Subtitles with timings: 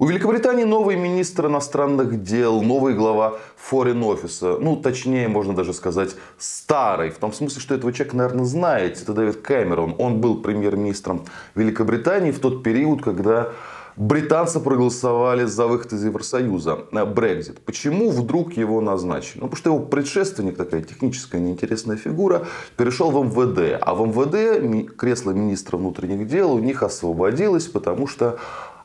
[0.00, 3.34] У Великобритании новый министр иностранных дел, новый глава
[3.70, 4.58] Foreign Office.
[4.58, 7.10] Ну, точнее, можно даже сказать, старый.
[7.10, 9.02] В том смысле, что этого человека, наверное, знаете.
[9.02, 9.96] Это Дэвид Кэмерон.
[9.98, 13.52] Он был премьер-министром Великобритании в тот период, когда
[13.96, 16.78] британцы проголосовали за выход из Евросоюза,
[17.14, 17.60] Брекзит.
[17.60, 19.40] Почему вдруг его назначили?
[19.40, 22.46] Ну, потому что его предшественник, такая техническая неинтересная фигура,
[22.78, 23.78] перешел в МВД.
[23.82, 28.38] А в МВД кресло министра внутренних дел у них освободилось, потому что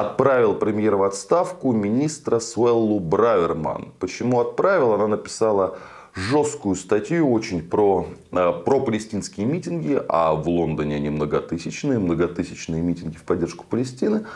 [0.00, 3.92] отправил премьер в отставку министра Суэллу Браверман.
[3.98, 4.92] Почему отправил?
[4.92, 5.78] Она написала
[6.14, 13.16] жесткую статью очень про, э, про палестинские митинги, а в Лондоне они многотысячные, многотысячные митинги
[13.16, 14.26] в поддержку Палестины.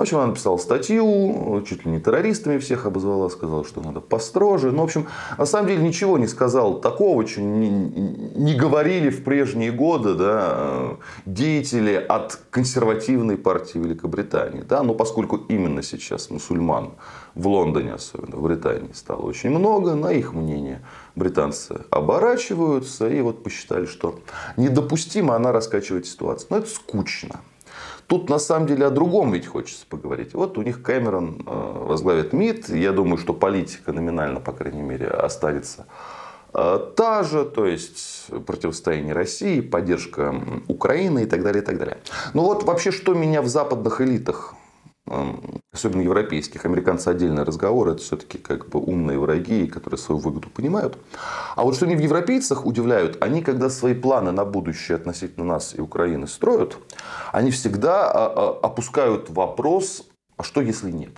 [0.00, 4.72] В общем, она написала статью, чуть ли не террористами всех обозвала, сказала, что надо построже.
[4.72, 9.22] Ну, в общем, на самом деле ничего не сказал такого, что не, не говорили в
[9.22, 10.96] прежние годы да,
[11.26, 14.62] деятели от консервативной партии Великобритании.
[14.62, 14.82] Да?
[14.82, 16.92] Но поскольку именно сейчас мусульман
[17.34, 20.80] в Лондоне, особенно в Британии, стало очень много, на их мнение
[21.14, 24.18] британцы оборачиваются и вот посчитали, что
[24.56, 26.46] недопустимо она раскачивает ситуацию.
[26.48, 27.42] Но это скучно.
[28.10, 30.34] Тут на самом деле о другом ведь хочется поговорить.
[30.34, 32.70] Вот у них Кэмерон э, возглавит МИД.
[32.70, 35.86] Я думаю, что политика номинально, по крайней мере, останется
[36.52, 40.34] э, та же, то есть противостояние России, поддержка
[40.66, 41.98] Украины и так далее, и так далее.
[42.34, 44.54] Но вот вообще, что меня в западных элитах
[45.72, 50.98] особенно европейских, американцы отдельный разговор, это все-таки как бы умные враги, которые свою выгоду понимают.
[51.56, 55.74] А вот что они в европейцах удивляют, они когда свои планы на будущее относительно нас
[55.74, 56.76] и Украины строят,
[57.32, 61.12] они всегда а, а, опускают вопрос, а что если нет?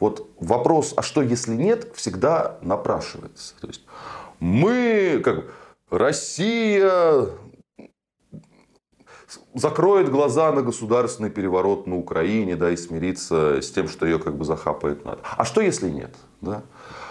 [0.00, 3.54] Вот вопрос, а что если нет, всегда напрашивается.
[3.60, 3.82] То есть
[4.40, 5.44] мы, как
[5.90, 7.28] Россия
[9.54, 14.36] закроет глаза на государственный переворот на Украине, да, и смирится с тем, что ее как
[14.36, 15.20] бы захапает надо.
[15.22, 16.14] А что если нет?
[16.40, 16.62] Да?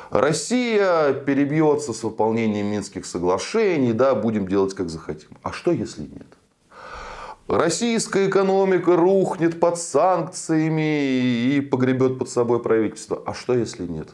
[0.10, 5.30] Россия перебьется с выполнением Минских соглашений, да, будем делать как захотим.
[5.42, 6.28] А что если нет?
[7.47, 13.22] Российская экономика рухнет под санкциями и погребет под собой правительство.
[13.26, 14.09] А что если нет?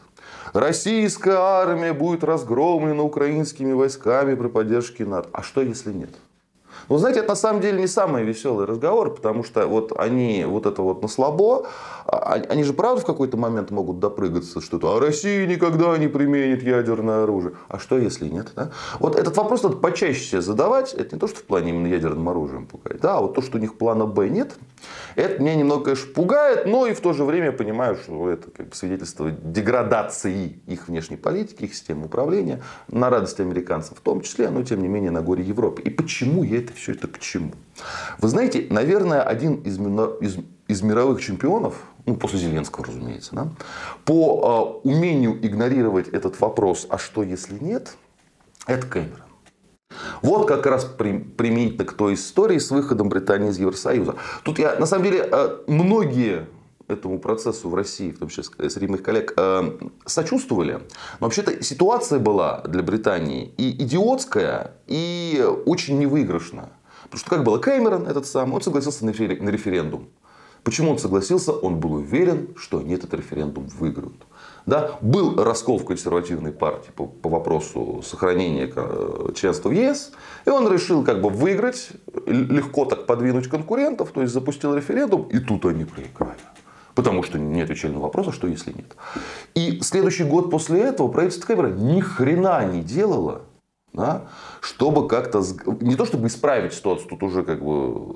[0.52, 5.28] Российская армия будет разгромлена украинскими войсками при поддержке НАТО.
[5.32, 6.10] А что если нет?
[6.90, 10.66] Но знаете, это на самом деле не самый веселый разговор, потому что вот они вот
[10.66, 11.68] это вот на слабо,
[12.04, 16.08] а, они же правда в какой-то момент могут допрыгаться, что то, а Россия никогда не
[16.08, 17.54] применит ядерное оружие.
[17.68, 18.48] А что если нет?
[18.56, 18.72] Да?
[18.98, 20.92] Вот этот вопрос надо почаще себе задавать.
[20.92, 23.00] Это не то, что в плане именно ядерным оружием пугает.
[23.00, 24.56] Да, а вот то, что у них плана Б нет,
[25.14, 28.50] это меня немного, конечно, пугает, но и в то же время я понимаю, что это
[28.50, 34.20] как бы свидетельство деградации их внешней политики, их системы управления, на радость американцам в том
[34.20, 35.82] числе, но тем не менее на горе Европы.
[35.82, 37.52] И почему я это все это к чему?
[38.18, 40.38] Вы знаете, наверное, один из, из,
[40.68, 41.74] из мировых чемпионов,
[42.06, 43.48] ну, после Зеленского, разумеется, да,
[44.04, 47.96] по э, умению игнорировать этот вопрос, а что если нет,
[48.66, 49.29] это Кэмерон.
[50.22, 54.16] Вот как раз применительно к той истории с выходом Британии из Евросоюза.
[54.42, 56.46] Тут я, на самом деле, э, многие
[56.88, 60.80] этому процессу в России, в том числе среди моих коллег, э, сочувствовали.
[61.20, 66.70] Но вообще-то ситуация была для Британии и идиотская, и очень невыигрышная.
[67.04, 70.08] Потому что как было, Кэмерон этот самый, он согласился на референдум.
[70.62, 71.52] Почему он согласился?
[71.52, 74.26] Он был уверен, что они этот референдум выиграют.
[74.66, 74.98] Да?
[75.00, 80.12] Был раскол в консервативной партии по, по вопросу сохранения э, членства в ЕС.
[80.44, 81.90] И он решил как бы выиграть,
[82.26, 84.10] легко так подвинуть конкурентов.
[84.10, 86.40] То есть запустил референдум, и тут они проиграли.
[86.94, 88.96] Потому что не отвечали на вопрос, а что если нет.
[89.54, 93.42] И следующий год после этого правительство Кэмерона ни хрена не делало
[93.92, 94.22] да,
[94.60, 95.42] чтобы как-то,
[95.80, 98.14] не то чтобы исправить ситуацию, тут уже как бы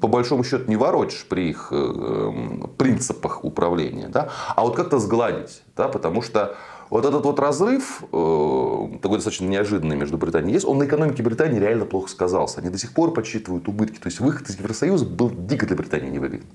[0.00, 2.32] по большому счету не ворочишь при их э,
[2.76, 6.56] принципах управления, да, а вот как-то сгладить, да, потому что
[6.90, 11.58] вот этот вот разрыв, э, такой достаточно неожиданный между Британией есть, он на экономике Британии
[11.58, 12.60] реально плохо сказался.
[12.60, 13.98] Они до сих пор подсчитывают убытки.
[13.98, 16.46] То есть выход из Евросоюза был дико для Британии невыгоден.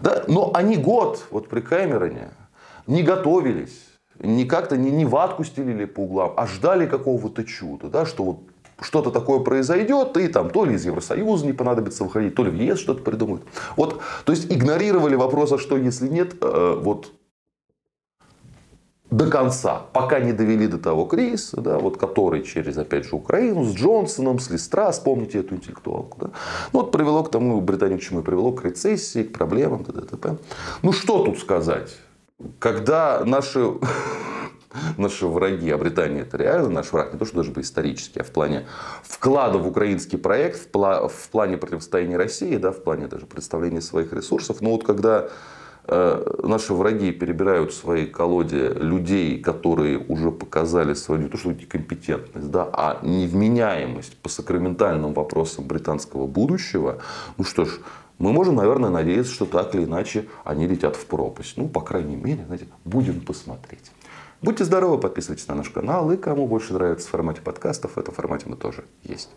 [0.00, 0.24] Да?
[0.28, 2.30] Но они год вот при Кэмероне
[2.86, 8.06] не готовились не как-то не, не ватку стелили по углам, а ждали какого-то чуда, да,
[8.06, 8.38] что вот
[8.80, 12.54] что-то такое произойдет, и там то ли из Евросоюза не понадобится выходить, то ли в
[12.54, 13.44] ЕС что-то придумают.
[13.76, 17.12] Вот, то есть игнорировали вопрос, а что если нет, э, вот
[19.10, 23.64] до конца, пока не довели до того кризиса, да, вот, который через, опять же, Украину,
[23.64, 26.18] с Джонсоном, с Листра, вспомните эту интеллектуалку.
[26.20, 26.30] Да.
[26.72, 30.36] Ну, вот привело к тому, Британию к чему привело, к рецессии, к проблемам, т.д.
[30.82, 31.96] Ну, что тут сказать?
[32.58, 33.64] Когда наши,
[34.98, 38.24] наши враги, а Британия это реально наш враг, не то что даже бы исторический, а
[38.24, 38.66] в плане
[39.02, 43.80] вклада в украинский проект, в, пла, в плане противостояния России, да, в плане даже представления
[43.80, 44.60] своих ресурсов.
[44.60, 45.28] Но вот когда
[45.86, 51.52] э, наши враги перебирают в своей колоде людей, которые уже показали свою не то что
[51.52, 56.98] некомпетентность, да, а невменяемость по сакраментальным вопросам британского будущего,
[57.38, 57.80] ну что ж,
[58.18, 61.56] мы можем, наверное, надеяться, что так или иначе они летят в пропасть.
[61.56, 63.90] Ну, по крайней мере, знаете, будем посмотреть.
[64.42, 66.10] Будьте здоровы, подписывайтесь на наш канал.
[66.10, 69.30] И кому больше нравится в формате подкастов, в этом формате мы тоже есть.